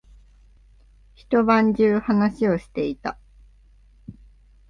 [1.13, 3.19] 一晩中話をしていた。